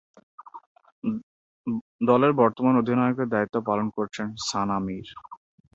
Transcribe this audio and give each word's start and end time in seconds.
দলের 2.01 2.31
বর্তমান 2.41 2.73
অধিনায়কের 2.77 3.27
দায়িত্ব 3.33 3.55
পালন 3.67 3.87
করছেন 3.97 4.27
সানা 4.47 4.77
মীর। 4.85 5.07